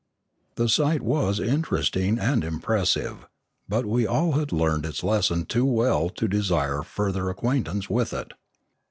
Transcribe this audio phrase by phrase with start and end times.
[0.55, 3.27] The sight was interesting and impressive,
[3.69, 7.31] but we all had learned its lesson too well to desire further 652 Limanora
[7.83, 8.31] acquantance with it.